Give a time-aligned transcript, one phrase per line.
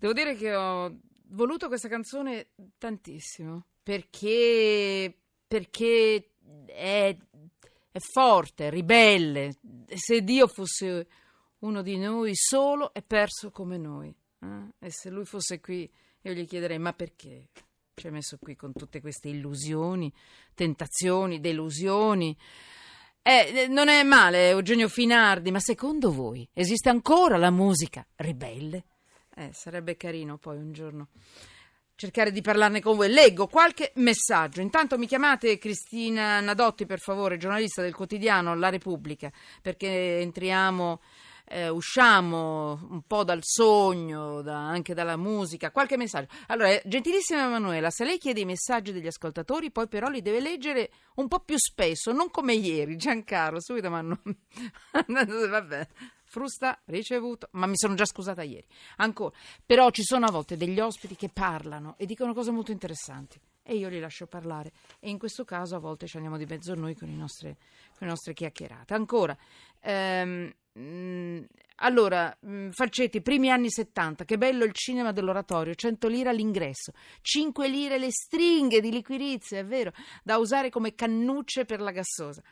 [0.00, 5.14] devo dire che ho voluto questa canzone tantissimo perché,
[5.46, 6.30] perché
[6.66, 7.16] è,
[7.92, 9.54] è forte, ribelle.
[9.94, 11.06] Se Dio fosse
[11.58, 14.14] uno di noi solo è perso come noi.
[14.40, 14.86] Eh?
[14.86, 15.90] E se lui fosse qui,
[16.22, 17.48] io gli chiederei: ma perché?
[17.94, 20.10] Ci hai messo qui con tutte queste illusioni,
[20.54, 22.34] tentazioni, delusioni.
[23.22, 28.86] Eh, non è male, Eugenio Finardi, ma secondo voi esiste ancora la musica ribelle?
[29.40, 31.08] Eh, sarebbe carino poi un giorno
[31.94, 33.08] cercare di parlarne con voi.
[33.08, 34.60] Leggo qualche messaggio.
[34.60, 41.00] Intanto mi chiamate Cristina Nadotti, per favore, giornalista del quotidiano La Repubblica, perché entriamo
[41.52, 46.28] eh, usciamo un po' dal sogno, da, anche dalla musica, qualche messaggio.
[46.48, 50.40] Allora, eh, gentilissima Emanuela, se lei chiede i messaggi degli ascoltatori, poi però li deve
[50.40, 54.20] leggere un po' più spesso, non come ieri, Giancarlo, subito mi hanno...
[55.48, 55.88] Vabbè
[56.30, 58.66] frusta ricevuto, ma mi sono già scusata ieri.
[58.96, 59.36] Ancora,
[59.66, 63.74] però ci sono a volte degli ospiti che parlano e dicono cose molto interessanti e
[63.74, 66.94] io li lascio parlare e in questo caso a volte ci andiamo di mezzo noi
[66.96, 67.56] con, nostre,
[67.90, 68.94] con le nostre chiacchierate.
[68.94, 69.36] Ancora,
[69.80, 71.42] ehm, Mm,
[71.76, 76.92] allora, mm, Falcetti, primi anni 70, che bello il cinema dell'oratorio, 100 lire all'ingresso,
[77.22, 79.92] 5 lire le stringhe di liquirizia, è vero,
[80.22, 82.42] da usare come cannucce per la gassosa.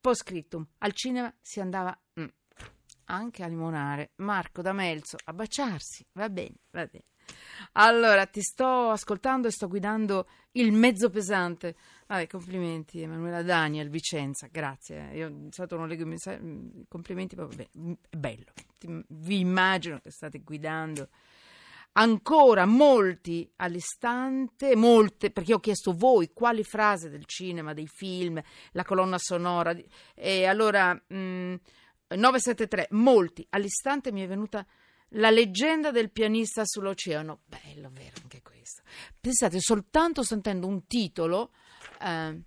[0.00, 2.26] Post scriptum, al cinema si andava mm,
[3.12, 7.04] anche a limonare, Marco da Melzo, a baciarsi, va bene, va bene.
[7.72, 11.76] Allora, ti sto ascoltando e sto guidando il mezzo pesante.
[12.06, 15.10] Vabbè, complimenti Emanuela Daniel, Vicenza, grazie.
[15.14, 17.68] Io solito non leggo i messaggi, complimenti, ma vabbè,
[18.10, 18.52] è bello.
[19.08, 21.08] Vi immagino che state guidando
[21.92, 28.84] ancora molti all'istante, molte, perché ho chiesto voi quali frasi del cinema, dei film, la
[28.84, 29.76] colonna sonora,
[30.14, 31.54] e allora mh,
[32.16, 34.66] 973, molti all'istante mi è venuta
[35.16, 37.40] la leggenda del pianista sull'oceano.
[37.44, 38.82] Bello, vero anche questo.
[39.20, 41.50] Pensate, soltanto sentendo un titolo,
[42.00, 42.40] eh,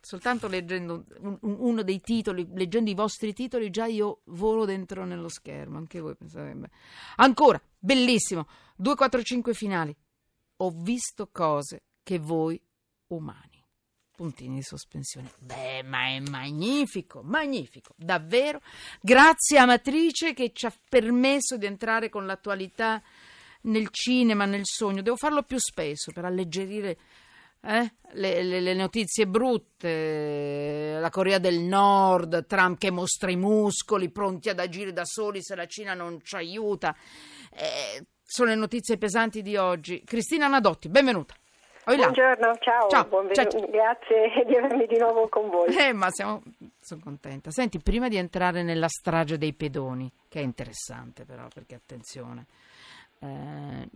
[0.00, 5.28] soltanto leggendo un, uno dei titoli, leggendo i vostri titoli, già io volo dentro nello
[5.28, 5.78] schermo.
[5.78, 6.70] Anche voi pensate.
[7.16, 8.46] Ancora, bellissimo.
[8.76, 9.96] 245 finali.
[10.60, 12.60] Ho visto cose che voi
[13.08, 13.57] umani
[14.18, 15.30] puntini di sospensione.
[15.38, 18.60] Beh, ma è magnifico, magnifico, davvero.
[19.00, 23.00] Grazie a Matrice che ci ha permesso di entrare con l'attualità
[23.62, 25.02] nel cinema, nel sogno.
[25.02, 26.98] Devo farlo più spesso per alleggerire
[27.60, 27.92] eh?
[28.14, 34.48] le, le, le, notizie brutte, la Corea del Nord, Trump che mostra i muscoli, pronti
[34.48, 36.92] ad agire da soli se la Cina non ci aiuta.
[37.52, 40.02] Eh, sono le notizie pesanti di oggi.
[40.04, 41.36] Cristina Nadotti, benvenuta.
[41.96, 43.08] Buongiorno, ciao, ciao.
[43.08, 43.70] Ciao, ciao.
[43.70, 45.74] grazie di avermi di nuovo con voi.
[45.74, 46.42] Eh, ma siamo...
[46.80, 47.50] sono contenta.
[47.50, 52.46] Senti, prima di entrare nella strage dei pedoni, che è interessante però, perché attenzione,
[53.20, 53.88] eh,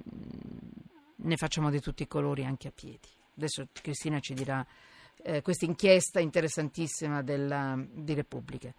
[1.16, 3.08] ne facciamo di tutti i colori anche a piedi.
[3.36, 4.64] Adesso Cristina ci dirà
[5.22, 8.72] eh, questa inchiesta interessantissima della, di Repubblica.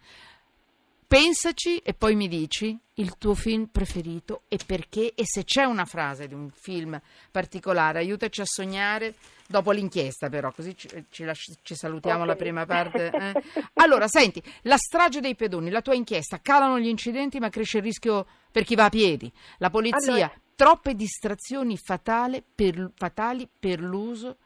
[1.14, 5.84] Pensaci e poi mi dici il tuo film preferito e perché e se c'è una
[5.84, 9.14] frase di un film particolare, aiutaci a sognare
[9.46, 11.24] dopo l'inchiesta però, così ci, ci,
[11.62, 12.26] ci salutiamo okay.
[12.26, 13.12] la prima parte.
[13.24, 13.32] Eh?
[13.74, 17.84] Allora, senti, la strage dei pedoni, la tua inchiesta, calano gli incidenti ma cresce il
[17.84, 20.32] rischio per chi va a piedi, la polizia, allora...
[20.56, 24.38] troppe distrazioni per, fatali per l'uso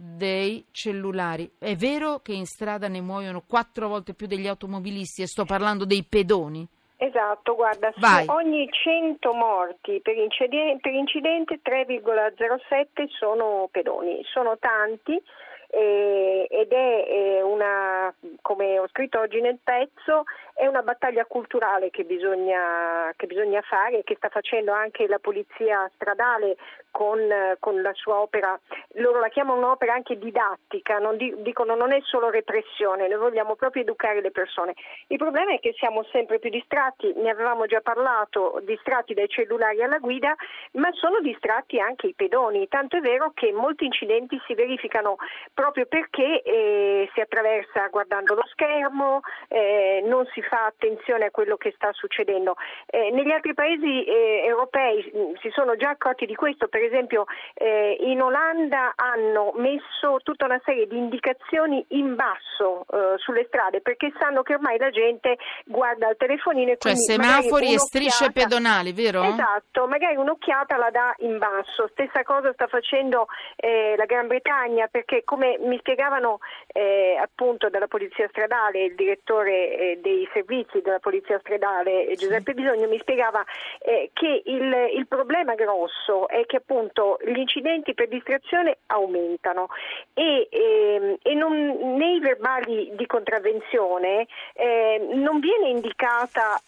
[0.00, 1.50] dei cellulari.
[1.58, 5.84] È vero che in strada ne muoiono quattro volte più degli automobilisti e sto parlando
[5.84, 6.66] dei pedoni?
[7.00, 15.20] Esatto, guarda, su ogni 100 morti per incidente, per incidente 3,07 sono pedoni, sono tanti
[15.70, 20.24] eh, ed è una, come ho scritto oggi nel pezzo,
[20.54, 25.18] è una battaglia culturale che bisogna, che bisogna fare e che sta facendo anche la
[25.18, 26.56] polizia stradale
[26.90, 27.20] con,
[27.60, 28.58] con, la sua opera,
[28.94, 33.54] loro la chiamano un'opera anche didattica, non di, dicono non è solo repressione, noi vogliamo
[33.54, 34.74] proprio educare le persone.
[35.08, 39.82] Il problema è che siamo sempre più distratti, ne avevamo già parlato, distratti dai cellulari
[39.82, 40.34] alla guida,
[40.72, 45.16] ma sono distratti anche i pedoni, tanto è vero che molti incidenti si verificano
[45.58, 51.56] proprio perché eh, si attraversa guardando lo schermo, eh, non si fa attenzione a quello
[51.56, 52.54] che sta succedendo.
[52.86, 56.84] Eh, negli altri paesi eh, europei mh, mm, si sono già accorti di questo per
[56.84, 57.24] esempio
[57.54, 63.80] eh, in Olanda hanno messo tutta una serie di indicazioni in basso eh, sulle strade
[63.80, 68.92] perché sanno che ormai la gente guarda il telefonino e cioè semafori e strisce pedonali,
[68.92, 69.24] vero?
[69.24, 71.88] Esatto, magari un'occhiata la dà in basso.
[71.88, 73.26] Stessa cosa sta facendo
[73.56, 79.98] la Gran Bretagna perché come mi spiegavano eh, appunto dalla Polizia Stradale il direttore eh,
[80.02, 83.44] dei servizi della Polizia Stradale Giuseppe Bisogno mi spiegava
[83.80, 89.68] eh, che il, il problema grosso è che appunto gli incidenti per distrazione aumentano
[90.14, 96.60] e, e, e non, nei verbali di contravvenzione eh, non, viene indicata,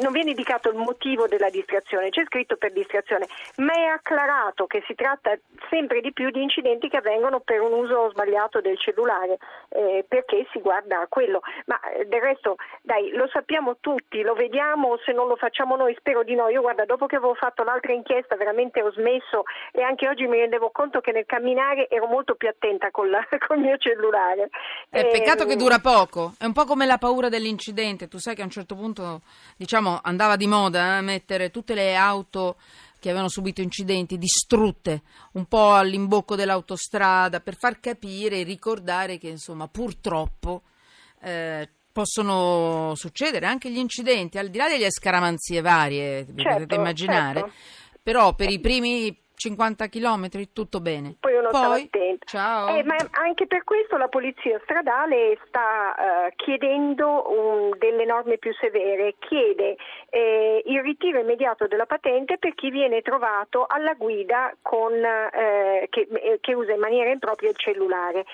[0.00, 3.26] non viene indicato il motivo della distrazione, c'è scritto per distrazione,
[3.56, 5.36] ma è acclarato che si tratta
[5.70, 8.23] sempre di più di incidenti che avvengono per un uso sbagliato
[8.60, 9.38] del cellulare,
[9.68, 11.40] eh, perché si guarda a quello.
[11.66, 15.94] Ma eh, del resto, dai, lo sappiamo tutti, lo vediamo, se non lo facciamo noi,
[15.98, 16.48] spero di no.
[16.48, 20.38] Io guarda, dopo che avevo fatto l'altra inchiesta veramente ho smesso e anche oggi mi
[20.38, 24.48] rendevo conto che nel camminare ero molto più attenta con, il mio cellulare.
[24.88, 28.08] È e, peccato che ehm, dura poco, è un po' come la paura dell'incidente.
[28.08, 29.20] Tu sai che a un certo punto,
[29.56, 32.56] diciamo, andava di moda eh, mettere tutte le auto
[33.04, 35.02] che avevano subito incidenti distrutte
[35.32, 40.62] un po' all'imbocco dell'autostrada per far capire e ricordare che insomma purtroppo
[41.20, 47.40] eh, possono succedere anche gli incidenti al di là delle scaramanzie varie, certo, potete immaginare,
[47.40, 47.54] certo.
[48.02, 51.16] però per i primi 50 km, tutto bene.
[51.20, 52.26] Poi uno Poi, attento.
[52.26, 52.76] Ciao.
[52.76, 58.52] Eh, ma anche per questo la polizia stradale sta uh, chiedendo um, delle norme più
[58.54, 59.76] severe, chiede
[60.10, 66.08] eh, il ritiro immediato della patente per chi viene trovato alla guida con, eh, che,
[66.10, 68.24] eh, che, usa in maniera impropria il cellulare,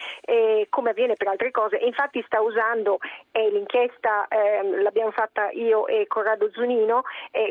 [0.68, 1.76] come avviene per altre cose.
[1.76, 2.98] Infatti sta usando
[3.32, 7.02] l'inchiesta, ehm, l'abbiamo fatta io e Corrado Zunino,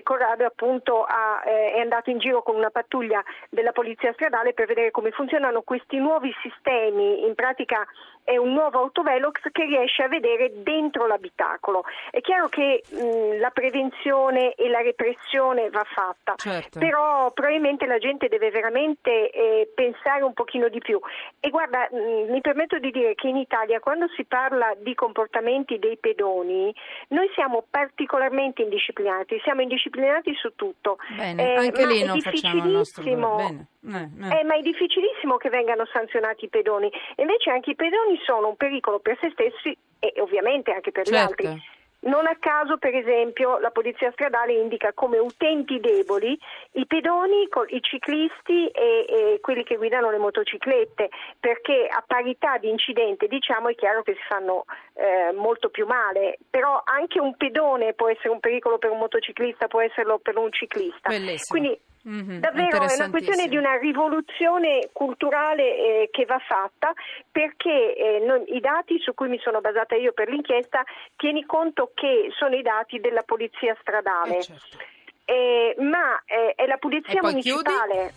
[0.04, 4.68] Corrado appunto ha, eh, è andato in giro con una pattuglia della polizia stradale per
[4.68, 7.25] vedere come funzionano questi nuovi sistemi.
[7.25, 7.86] In pratica
[8.24, 11.83] è un nuovo autovelox che riesce a vedere dentro l'abitacolo.
[12.12, 16.80] È chiaro che mh, la prevenzione e la repressione va fatta, certo.
[16.80, 21.00] però probabilmente la gente deve veramente eh, pensare un pochino di più.
[21.39, 25.80] E guarda, mh, mi permetto di dire che in Italia quando si parla di comportamenti
[25.80, 26.74] dei pedoni,
[27.10, 30.98] noi siamo particolarmente indisciplinati, siamo indisciplinati su tutto.
[31.16, 33.68] Bene, eh, anche lì non facciamo il nostro Bene.
[33.88, 34.40] Eh, eh.
[34.40, 36.92] Eh, ma è difficilissimo che vengano sanzionati i pedoni.
[37.16, 41.44] Invece anche i pedoni sono un pericolo per se stessi e ovviamente anche per certo.
[41.44, 41.78] gli altri.
[42.02, 46.38] Non a caso, per esempio, la polizia stradale indica come utenti deboli
[46.74, 52.70] i pedoni, i ciclisti e, e, quelli che guidano le motociclette, perché a parità di
[52.70, 57.94] incidente diciamo è chiaro che si fanno eh, molto più male, però anche un pedone
[57.94, 61.10] può essere un pericolo per un motociclista, può esserlo per un ciclista.
[61.10, 61.60] Bellissimo.
[61.60, 66.94] Quindi Mm-hmm, Davvero è una questione di una rivoluzione culturale eh, che va fatta
[67.30, 70.84] perché eh, non, i dati su cui mi sono basata io per l'inchiesta
[71.18, 74.38] tieni conto che sono i dati della polizia stradale.
[74.38, 74.78] Eh certo.
[75.25, 78.13] Eh, ma eh, è la polizia municipale.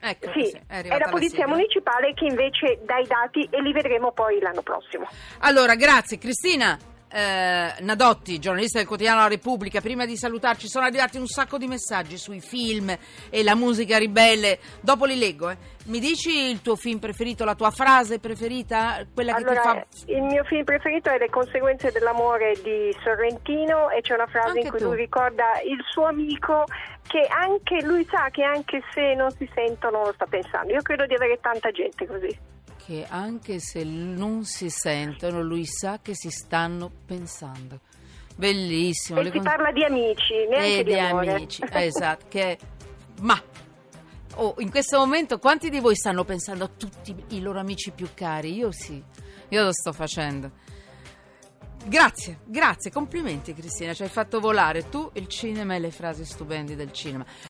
[0.00, 1.54] Ecco, sì, sì, è, è, la polizia sigla.
[1.54, 5.06] municipale che invece dà i dati e li vedremo poi l'anno prossimo.
[5.40, 6.76] Allora, grazie Cristina
[7.08, 11.66] eh, Nadotti, giornalista del quotidiano La Repubblica, prima di salutarci sono arrivati un sacco di
[11.66, 12.94] messaggi sui film
[13.30, 14.58] e la musica ribelle.
[14.80, 15.50] Dopo li leggo.
[15.50, 15.56] Eh.
[15.86, 19.06] Mi dici il tuo film preferito, la tua frase preferita?
[19.14, 20.12] Quella allora, che ti fa...
[20.12, 24.60] Il mio film preferito è Le conseguenze dell'amore di Sorrentino e c'è una frase anche
[24.60, 24.86] in cui tu.
[24.86, 26.64] lui ricorda il suo amico
[27.06, 30.72] che anche lui sa che anche se non si sentono lo sta pensando.
[30.72, 32.54] Io credo di avere tanta gente così
[32.86, 37.80] che anche se non si sentono, lui sa che si stanno pensando.
[38.36, 39.20] Bellissimo.
[39.20, 39.42] E si con...
[39.42, 42.26] parla di amici, neanche e di, di amici, esatto.
[42.28, 42.58] Che...
[43.22, 43.42] Ma
[44.36, 48.08] oh, in questo momento quanti di voi stanno pensando a tutti i loro amici più
[48.14, 48.54] cari?
[48.54, 49.02] Io sì,
[49.48, 50.52] io lo sto facendo.
[51.86, 56.76] Grazie, grazie, complimenti Cristina, ci hai fatto volare tu il cinema e le frasi stupendi
[56.76, 57.24] del cinema.